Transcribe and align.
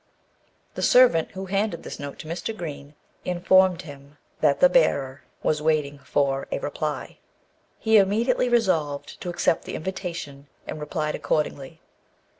The 0.73 0.81
servant 0.81 1.33
who 1.33 1.45
handed 1.45 1.83
this 1.83 1.99
note 1.99 2.17
to 2.17 2.27
Mr. 2.27 2.57
Green, 2.57 2.95
informed 3.23 3.83
him 3.83 4.17
that 4.39 4.59
the 4.59 4.67
bearer 4.67 5.21
was 5.43 5.61
waiting 5.61 5.99
for 5.99 6.47
a 6.51 6.57
reply. 6.57 7.19
He 7.77 7.97
immediately 7.97 8.49
resolved 8.49 9.21
to 9.21 9.29
accept 9.29 9.65
the 9.65 9.75
invitation, 9.75 10.47
and 10.65 10.79
replied 10.79 11.13
accordingly. 11.13 11.81